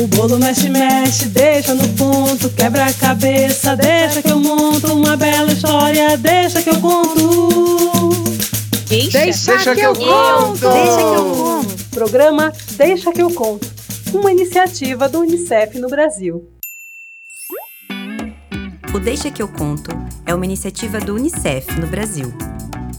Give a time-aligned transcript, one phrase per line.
[0.00, 5.14] O bolo mexe, mexe, deixa no ponto, quebra a cabeça, deixa que eu monto uma
[5.14, 8.08] bela história, deixa que eu conto.
[8.88, 10.70] Deixa, Deixa, deixa que, eu conto.
[10.70, 11.84] Deixa que eu conto.
[11.90, 13.70] Programa Deixa que eu conto,
[14.14, 16.48] uma iniciativa do UNICEF no Brasil.
[18.94, 19.90] O Deixa que eu conto
[20.24, 22.32] é uma iniciativa do UNICEF no Brasil.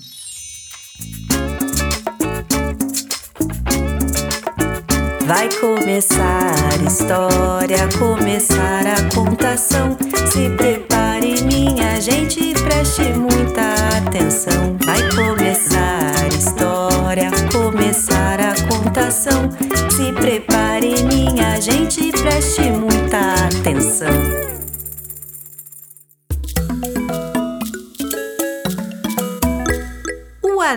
[5.24, 9.96] Vai começar a história, começar a contação.
[10.26, 14.76] Se prepare, minha gente, preste muita atenção.
[14.84, 19.50] Vai começar a história, começar a contação.
[19.88, 24.47] Se prepare, minha gente, preste muita atenção.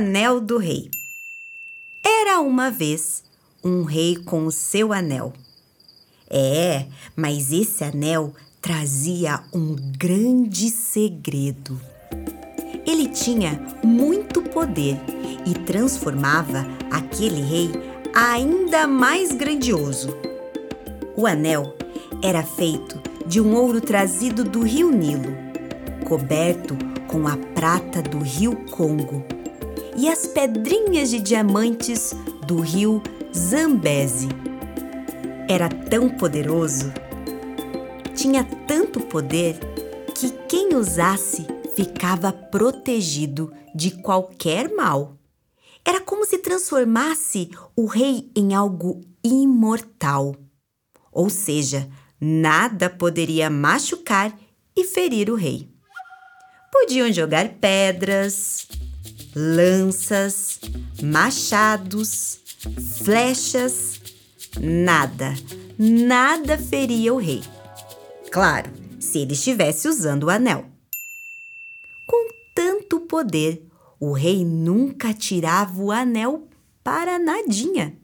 [0.01, 0.89] Anel do Rei.
[2.03, 3.23] Era uma vez
[3.63, 5.31] um rei com o seu anel.
[6.27, 11.79] É, mas esse anel trazia um grande segredo.
[12.83, 14.99] Ele tinha muito poder
[15.45, 17.69] e transformava aquele rei
[18.11, 20.17] ainda mais grandioso.
[21.15, 21.77] O anel
[22.23, 25.31] era feito de um ouro trazido do rio Nilo,
[26.05, 26.75] coberto
[27.07, 29.40] com a prata do rio Congo
[29.97, 32.13] e as pedrinhas de diamantes
[32.47, 33.01] do rio
[33.35, 34.29] Zambeze.
[35.47, 36.91] Era tão poderoso,
[38.15, 39.57] tinha tanto poder
[40.15, 41.45] que quem usasse
[41.75, 45.17] ficava protegido de qualquer mal.
[45.83, 50.35] Era como se transformasse o rei em algo imortal.
[51.11, 51.89] Ou seja,
[52.19, 54.37] nada poderia machucar
[54.75, 55.69] e ferir o rei.
[56.71, 58.67] Podiam jogar pedras,
[59.35, 60.59] lanças,
[61.01, 62.39] machados,
[63.03, 64.01] flechas,
[64.59, 65.33] nada,
[65.77, 67.41] nada feria o rei.
[68.31, 70.65] Claro, se ele estivesse usando o anel.
[72.07, 73.67] Com tanto poder,
[73.99, 76.47] o rei nunca tirava o anel
[76.83, 77.97] para nadinha.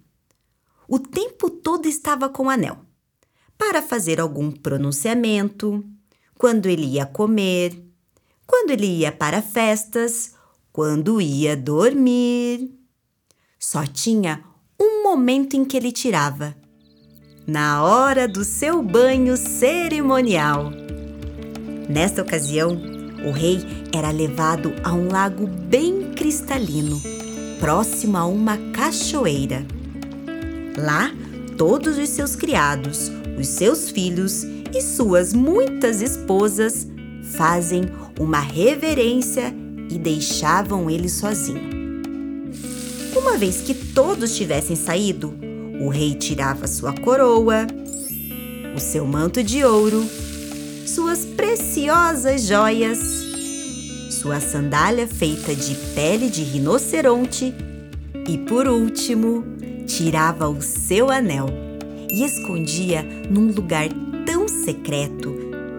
[0.88, 2.80] O tempo todo estava com o anel
[3.58, 5.84] para fazer algum pronunciamento,
[6.38, 7.84] quando ele ia comer,
[8.46, 10.36] quando ele ia para festas,
[10.78, 12.70] quando ia dormir.
[13.60, 14.44] Só tinha
[14.80, 16.56] um momento em que ele tirava.
[17.48, 20.72] Na hora do seu banho cerimonial.
[21.90, 22.80] Nesta ocasião,
[23.28, 23.58] o rei
[23.92, 27.02] era levado a um lago bem cristalino,
[27.60, 29.66] próximo a uma cachoeira.
[30.78, 31.10] Lá,
[31.58, 36.86] todos os seus criados, os seus filhos e suas muitas esposas
[37.36, 37.86] fazem
[38.20, 39.52] uma reverência
[39.90, 41.78] e deixavam ele sozinho.
[43.16, 45.34] Uma vez que todos tivessem saído,
[45.82, 47.68] o rei tirava sua coroa,
[48.76, 50.06] o seu manto de ouro,
[50.86, 53.00] suas preciosas joias,
[54.10, 57.54] sua sandália feita de pele de rinoceronte
[58.28, 59.44] e, por último,
[59.86, 61.48] tirava o seu anel
[62.12, 63.88] e escondia num lugar
[64.26, 65.34] tão secreto,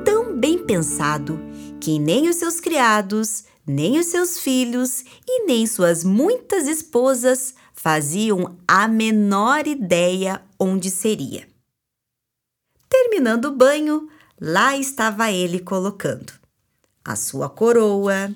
[0.05, 1.39] tão bem pensado,
[1.81, 8.57] que nem os seus criados, nem os seus filhos e nem suas muitas esposas faziam
[8.67, 11.47] a menor ideia onde seria.
[12.89, 14.09] Terminando o banho,
[14.41, 16.33] lá estava ele colocando
[17.09, 18.31] a sua coroa,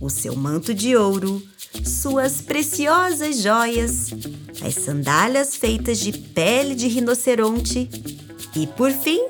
[0.00, 1.40] o seu manto de ouro,
[1.84, 4.10] suas preciosas joias,
[4.64, 7.88] as sandálias feitas de pele de rinoceronte
[8.56, 9.20] e, por fim,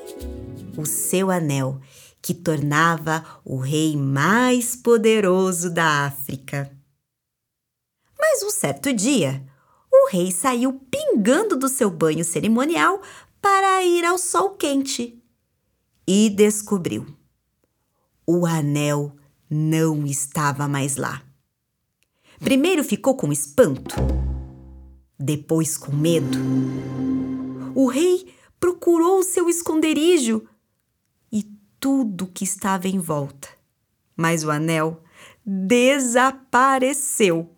[0.75, 1.79] o seu anel,
[2.27, 6.69] que tornava o rei mais poderoso da África.
[8.19, 9.41] Mas um certo dia,
[9.89, 13.01] o rei saiu pingando do seu banho cerimonial
[13.41, 15.23] para ir ao sol quente
[16.05, 17.07] e descobriu:
[18.25, 19.15] o anel
[19.49, 21.23] não estava mais lá.
[22.41, 23.95] Primeiro ficou com espanto,
[25.17, 26.37] depois com medo.
[27.73, 30.45] O rei procurou o seu esconderijo
[31.79, 33.47] tudo que estava em volta.
[34.15, 35.01] Mas o anel
[35.45, 37.49] desapareceu.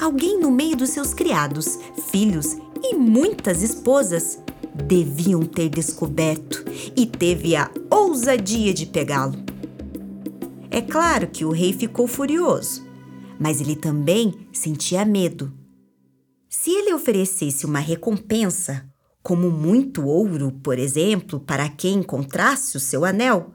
[0.00, 1.78] Alguém no meio dos seus criados,
[2.10, 4.38] filhos e muitas esposas
[4.74, 6.64] deviam ter descoberto
[6.96, 9.34] e teve a ousadia de pegá-lo.
[10.70, 12.84] É claro que o rei ficou furioso,
[13.38, 15.52] mas ele também sentia medo.
[16.48, 18.90] Se ele oferecesse uma recompensa,
[19.22, 23.54] como muito ouro, por exemplo, para quem encontrasse o seu anel,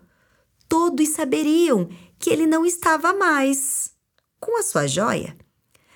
[0.68, 3.92] todos saberiam que ele não estava mais
[4.40, 5.36] com a sua joia.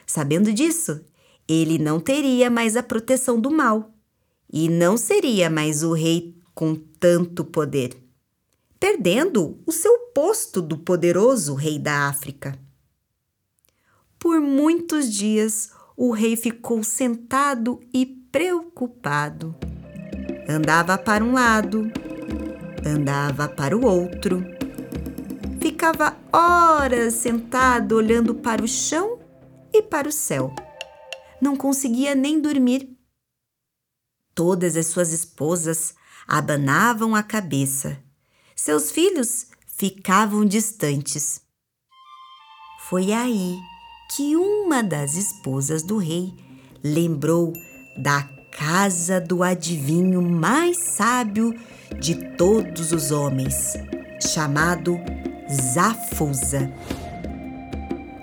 [0.05, 1.03] Sabendo disso,
[1.47, 3.93] ele não teria mais a proteção do mal
[4.51, 7.97] e não seria mais o rei com tanto poder,
[8.79, 12.59] perdendo o seu posto do poderoso rei da África.
[14.19, 19.55] Por muitos dias, o rei ficou sentado e preocupado.
[20.47, 21.91] Andava para um lado,
[22.85, 24.43] andava para o outro.
[25.59, 29.19] Ficava horas sentado olhando para o chão
[29.73, 30.53] e para o céu.
[31.41, 32.97] Não conseguia nem dormir.
[34.33, 35.93] Todas as suas esposas
[36.27, 38.01] abanavam a cabeça.
[38.55, 41.41] Seus filhos ficavam distantes.
[42.87, 43.57] Foi aí
[44.15, 46.33] que uma das esposas do rei
[46.83, 47.53] lembrou
[47.95, 51.53] da casa do adivinho mais sábio
[51.99, 53.73] de todos os homens,
[54.19, 54.97] chamado
[55.49, 56.71] Zafusa.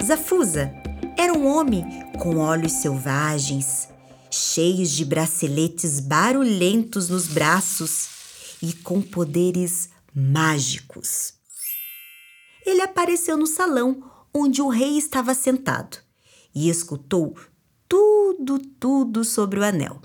[0.05, 0.73] Zafusa
[1.17, 1.85] era um homem
[2.19, 3.89] com olhos selvagens,
[4.31, 8.09] cheios de braceletes barulhentos nos braços
[8.63, 11.35] e com poderes mágicos.
[12.65, 15.99] Ele apareceu no salão onde o rei estava sentado
[16.55, 17.37] e escutou
[17.89, 20.01] tudo, tudo sobre o anel.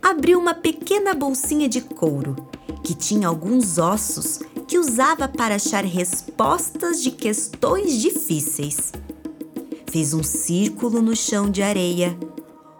[0.00, 2.34] Abriu uma pequena bolsinha de couro
[2.82, 8.92] que tinha alguns ossos que usava para achar respostas de questões difíceis.
[9.90, 12.18] Fez um círculo no chão de areia,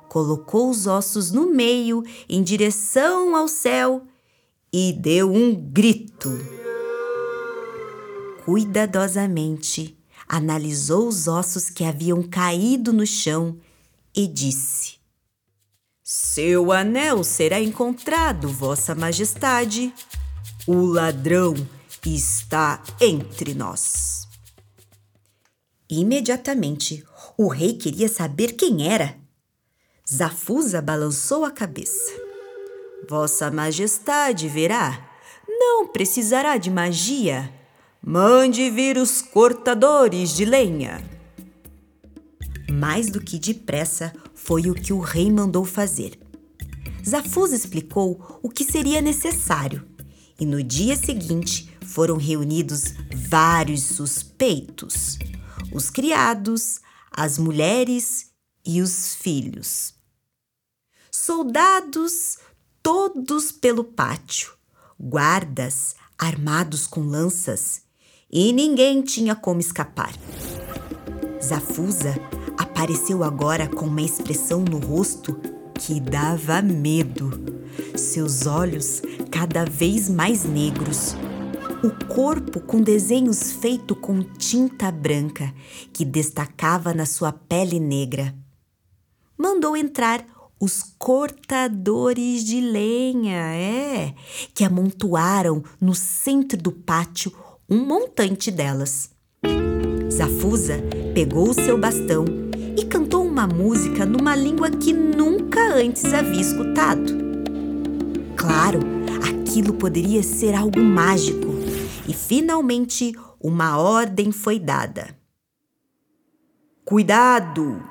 [0.08, 4.02] colocou os ossos no meio em direção ao céu
[4.72, 6.30] e deu um grito.
[8.44, 9.96] Cuidadosamente
[10.26, 13.58] analisou os ossos que haviam caído no chão
[14.14, 14.94] e disse:
[16.02, 19.92] Seu anel será encontrado, Vossa Majestade.
[20.66, 21.54] O ladrão
[22.04, 24.28] está entre nós.
[25.90, 27.04] Imediatamente,
[27.36, 29.16] o rei queria saber quem era.
[30.08, 32.12] Zafusa balançou a cabeça.
[33.08, 35.10] Vossa Majestade verá,
[35.48, 37.52] não precisará de magia.
[38.04, 41.11] Mande vir os cortadores de lenha.
[42.72, 46.18] Mais do que depressa foi o que o rei mandou fazer.
[47.06, 49.86] Zafusa explicou o que seria necessário
[50.40, 52.94] e no dia seguinte foram reunidos
[53.28, 55.18] vários suspeitos:
[55.72, 56.80] os criados,
[57.10, 58.30] as mulheres
[58.64, 59.94] e os filhos.
[61.10, 62.38] Soldados
[62.82, 64.54] todos pelo pátio,
[64.98, 67.82] guardas armados com lanças,
[68.30, 70.12] e ninguém tinha como escapar.
[71.40, 72.14] Zafusa
[72.72, 75.38] apareceu agora com uma expressão no rosto
[75.74, 77.30] que dava medo.
[77.94, 81.14] Seus olhos cada vez mais negros,
[81.84, 85.52] o corpo com desenhos feitos com tinta branca
[85.92, 88.34] que destacava na sua pele negra.
[89.36, 90.24] Mandou entrar
[90.58, 94.14] os cortadores de lenha, é,
[94.54, 97.32] que amontoaram no centro do pátio
[97.68, 99.10] um montante delas.
[100.10, 100.82] Zafusa
[101.14, 102.41] pegou o seu bastão
[102.76, 107.12] e cantou uma música numa língua que nunca antes havia escutado.
[108.36, 108.80] Claro,
[109.28, 111.48] aquilo poderia ser algo mágico
[112.08, 115.16] e finalmente uma ordem foi dada.
[116.84, 117.82] Cuidado!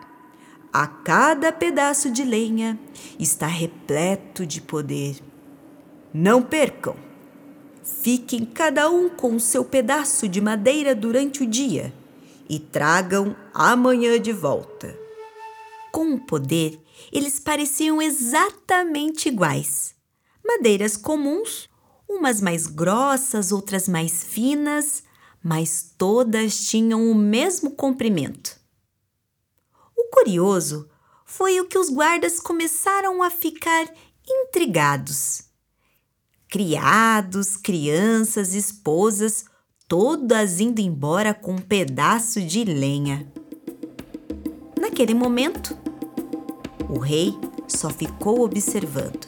[0.73, 2.79] A cada pedaço de lenha
[3.19, 5.17] está repleto de poder.
[6.13, 6.95] Não percam!
[7.83, 11.93] Fiquem cada um com seu pedaço de madeira durante o dia
[12.51, 14.95] e tragam amanhã de volta.
[15.91, 16.79] Com o poder,
[17.11, 19.95] eles pareciam exatamente iguais.
[20.45, 21.67] Madeiras comuns,
[22.07, 25.03] umas mais grossas, outras mais finas,
[25.43, 28.61] mas todas tinham o mesmo comprimento
[30.11, 30.89] curioso
[31.25, 33.89] foi o que os guardas começaram a ficar
[34.27, 35.43] intrigados.
[36.49, 39.45] Criados, crianças, esposas,
[39.91, 43.29] todas indo embora com um pedaço de lenha.
[44.79, 45.77] Naquele momento,
[46.89, 49.27] o rei só ficou observando.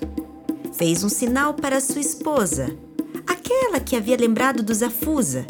[0.72, 2.80] Fez um sinal para sua esposa,
[3.28, 5.46] aquela que havia lembrado do Zafusa,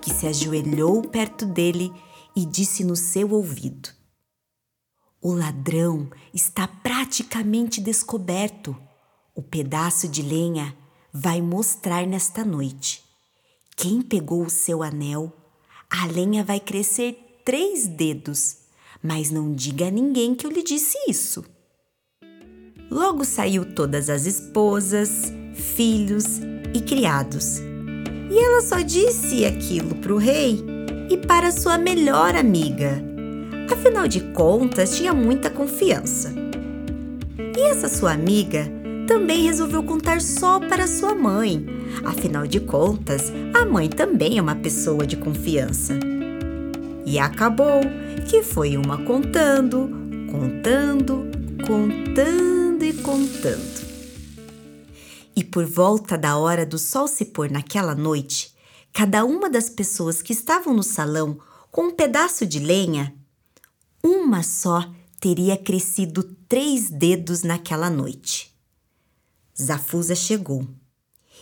[0.00, 1.92] que se ajoelhou perto dele
[2.36, 3.88] e disse no seu ouvido:
[5.20, 8.76] O ladrão está praticamente descoberto.
[9.34, 10.72] O pedaço de lenha
[11.12, 13.05] vai mostrar nesta noite.
[13.78, 15.30] Quem pegou o seu anel,
[15.90, 18.56] a lenha vai crescer três dedos,
[19.02, 21.44] mas não diga a ninguém que eu lhe disse isso.
[22.90, 26.38] Logo saiu todas as esposas, filhos
[26.72, 27.58] e criados.
[28.30, 30.58] E ela só disse aquilo para o rei
[31.10, 33.04] e para sua melhor amiga.
[33.70, 36.32] Afinal de contas, tinha muita confiança.
[37.54, 38.66] E essa sua amiga
[39.06, 41.75] também resolveu contar só para sua mãe.
[42.04, 45.98] Afinal de contas, a mãe também é uma pessoa de confiança.
[47.04, 47.80] E acabou
[48.28, 49.88] que foi uma contando,
[50.30, 51.30] contando,
[51.66, 53.86] contando e contando.
[55.34, 58.54] E por volta da hora do sol se pôr naquela noite,
[58.92, 61.38] cada uma das pessoas que estavam no salão
[61.70, 63.14] com um pedaço de lenha,
[64.02, 68.54] uma só teria crescido três dedos naquela noite.
[69.60, 70.66] Zafusa chegou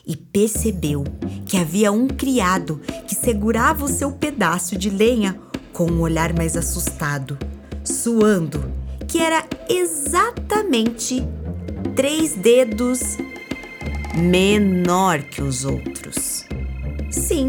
[0.07, 1.05] e percebeu
[1.47, 5.39] que havia um criado que segurava o seu pedaço de lenha
[5.73, 7.39] com um olhar mais assustado,
[7.85, 8.65] suando,
[9.09, 11.23] que era exatamente
[11.97, 13.01] três dedos
[14.17, 16.45] menor que os outros.
[17.11, 17.49] Sim,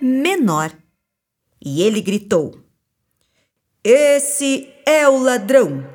[0.00, 0.72] menor.
[1.64, 2.58] E ele gritou:
[3.82, 5.86] Esse é o ladrão!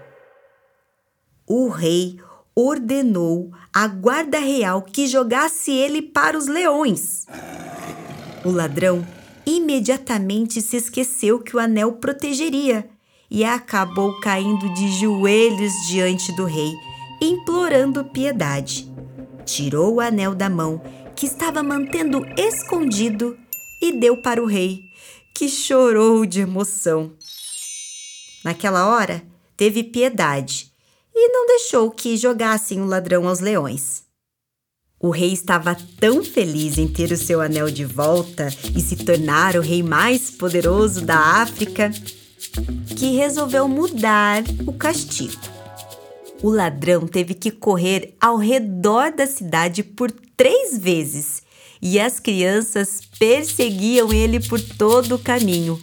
[1.46, 2.20] O rei
[2.56, 7.26] ordenou à guarda real que jogasse ele para os leões.
[8.44, 9.06] O ladrão
[9.46, 12.90] imediatamente se esqueceu que o anel protegeria
[13.30, 16.74] e acabou caindo de joelhos diante do rei,
[17.22, 18.92] implorando piedade.
[19.46, 20.82] Tirou o anel da mão
[21.16, 23.38] que estava mantendo escondido
[23.82, 24.82] e deu para o rei,
[25.34, 27.12] que chorou de emoção.
[28.44, 29.24] Naquela hora,
[29.56, 30.69] teve piedade
[31.22, 34.04] e não deixou que jogassem o ladrão aos leões.
[35.02, 39.56] O rei estava tão feliz em ter o seu anel de volta e se tornar
[39.56, 41.92] o rei mais poderoso da África
[42.98, 45.40] que resolveu mudar o castigo.
[46.42, 51.44] O ladrão teve que correr ao redor da cidade por três vezes
[51.82, 55.82] e as crianças perseguiam ele por todo o caminho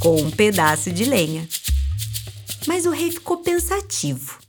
[0.00, 1.48] com um pedaço de lenha.
[2.66, 4.45] Mas o rei ficou pensativo.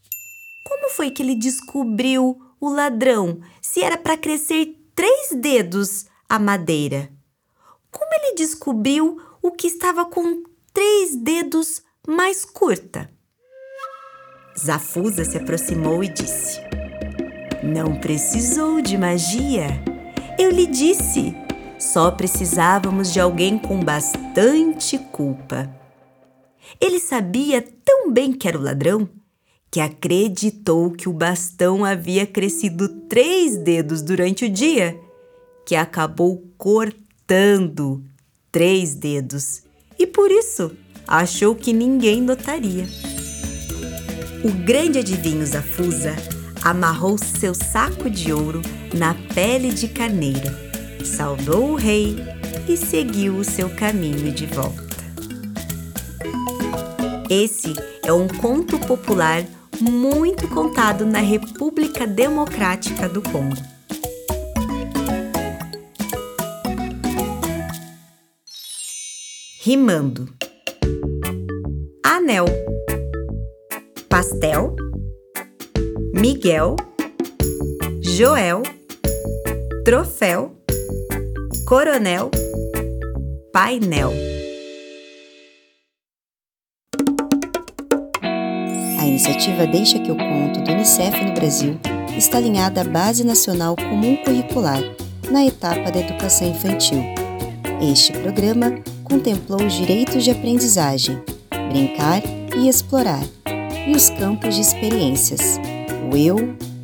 [0.98, 7.12] Foi que ele descobriu o ladrão se era para crescer três dedos a madeira?
[7.92, 10.42] Como ele descobriu o que estava com
[10.74, 13.08] três dedos mais curta?
[14.60, 16.60] Zafusa se aproximou e disse:
[17.62, 19.68] Não precisou de magia.
[20.39, 21.36] Eu lhe disse,
[21.77, 25.70] só precisávamos de alguém com bastante culpa.
[26.82, 29.08] Ele sabia tão bem que era o ladrão
[29.69, 35.00] que acreditou que o bastão havia crescido três dedos durante o dia,
[35.65, 38.03] que acabou cortando
[38.51, 39.63] três dedos
[40.00, 40.71] e por isso
[41.07, 42.88] achou que ninguém notaria.
[44.43, 46.15] O grande adivinho Zafusa
[46.63, 48.62] amarrou seu saco de ouro
[48.93, 50.55] na pele de carneiro,
[51.03, 52.15] saudou o rei
[52.67, 54.88] e seguiu o seu caminho de volta.
[57.29, 59.43] Esse é um conto popular
[59.81, 63.55] muito contado na República Democrática do Congo.
[69.62, 70.29] Rimando:
[72.03, 72.46] Anel,
[74.07, 74.75] Pastel,
[76.13, 76.75] Miguel,
[78.01, 78.63] Joel,
[79.84, 80.55] Troféu,
[81.65, 82.31] Coronel,
[83.51, 84.37] Painel.
[89.17, 91.75] Iniciativa Deixa que eu conto do Unicef no Brasil
[92.15, 94.79] está alinhada à Base Nacional Comum Curricular
[95.31, 97.03] na etapa da educação infantil.
[97.81, 101.19] Este programa contemplou os direitos de aprendizagem,
[101.71, 102.21] brincar
[102.55, 103.24] e explorar,
[103.88, 105.59] e os campos de experiências,
[106.12, 106.36] o eu,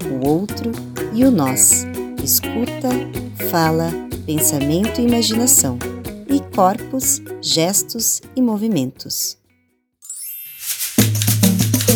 [0.09, 0.71] o outro
[1.13, 1.85] e o nós,
[2.23, 2.89] escuta,
[3.51, 3.91] fala,
[4.25, 5.77] pensamento e imaginação,
[6.27, 9.42] e corpos, gestos e movimentos.